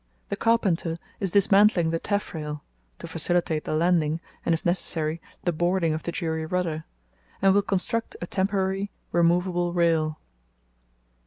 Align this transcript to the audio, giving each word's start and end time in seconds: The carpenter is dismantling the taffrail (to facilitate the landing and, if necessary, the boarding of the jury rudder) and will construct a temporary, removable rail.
The 0.29 0.35
carpenter 0.35 0.97
is 1.19 1.29
dismantling 1.29 1.91
the 1.91 1.99
taffrail 1.99 2.63
(to 2.97 3.05
facilitate 3.07 3.65
the 3.65 3.75
landing 3.75 4.19
and, 4.43 4.53
if 4.55 4.65
necessary, 4.65 5.21
the 5.43 5.51
boarding 5.51 5.93
of 5.93 6.01
the 6.01 6.11
jury 6.11 6.43
rudder) 6.47 6.85
and 7.39 7.53
will 7.53 7.61
construct 7.61 8.15
a 8.19 8.25
temporary, 8.25 8.89
removable 9.11 9.73
rail. 9.73 10.17